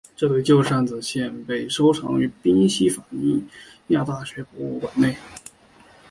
[0.15, 3.39] 这对旧扇子现被收藏于宾夕法尼
[3.89, 5.15] 亚大学博物馆内。